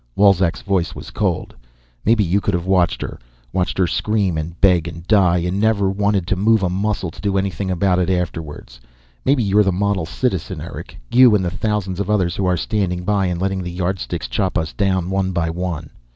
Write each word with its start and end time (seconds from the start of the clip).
Wolzek's 0.15 0.63
voice 0.63 0.95
was 0.95 1.11
cold. 1.11 1.53
"Maybe 2.03 2.23
you 2.23 2.41
could 2.41 2.55
have 2.55 2.65
watched 2.65 3.03
her, 3.03 3.19
watched 3.53 3.77
her 3.77 3.85
scream 3.85 4.35
and 4.35 4.59
beg 4.59 4.87
and 4.87 5.05
die, 5.05 5.37
and 5.37 5.61
never 5.61 5.91
wanted 5.91 6.25
to 6.25 6.35
move 6.35 6.63
a 6.63 6.71
muscle 6.71 7.11
to 7.11 7.21
do 7.21 7.37
anything 7.37 7.69
about 7.69 7.99
it 7.99 8.09
afterwards. 8.09 8.81
Maybe 9.25 9.43
you're 9.43 9.61
the 9.61 9.71
model 9.71 10.07
citizen, 10.07 10.59
Eric; 10.59 10.97
you 11.11 11.35
and 11.35 11.45
the 11.45 11.51
thousands 11.51 11.99
of 11.99 12.09
others 12.09 12.35
who 12.35 12.47
are 12.47 12.57
standing 12.57 13.03
by 13.03 13.27
and 13.27 13.39
letting 13.39 13.61
the 13.61 13.69
Yardsticks 13.71 14.27
chop 14.27 14.57
us 14.57 14.73
down, 14.73 15.11
one 15.11 15.33
by 15.33 15.51
one. 15.51 15.91